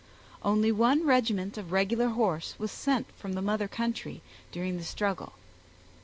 Only 0.43 0.71
one 0.71 1.05
regiment 1.05 1.59
of 1.59 1.71
regular 1.71 2.07
horse 2.09 2.55
was 2.57 2.71
sent 2.71 3.05
from 3.19 3.33
the 3.33 3.39
mother 3.43 3.67
country, 3.67 4.21
during 4.51 4.77
the 4.77 4.83
struggle. 4.83 5.33